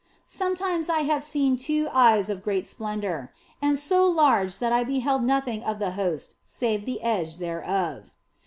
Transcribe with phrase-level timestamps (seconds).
[0.25, 5.23] Sometimes I have seen two eyes of great splendour, and so large that I beheld
[5.23, 8.11] nothing of the Host save the edge thereof.